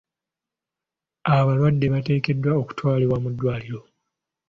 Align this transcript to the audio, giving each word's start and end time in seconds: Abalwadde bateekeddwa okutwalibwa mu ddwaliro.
Abalwadde 1.35 1.87
bateekeddwa 1.93 2.51
okutwalibwa 2.61 3.17
mu 3.23 3.29
ddwaliro. 3.33 3.81